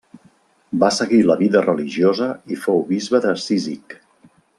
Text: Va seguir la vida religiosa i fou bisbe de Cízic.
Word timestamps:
Va 0.83 0.87
seguir 0.99 1.19
la 1.27 1.35
vida 1.41 1.61
religiosa 1.65 2.29
i 2.55 2.57
fou 2.65 2.81
bisbe 2.95 3.21
de 3.27 3.35
Cízic. 3.45 3.95